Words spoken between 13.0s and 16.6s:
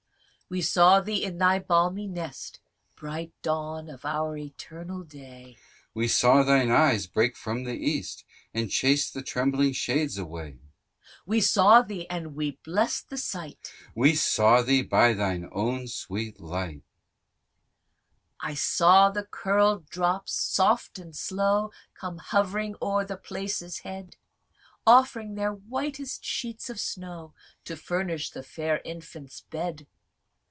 the sight) We saw thee by thine own sweet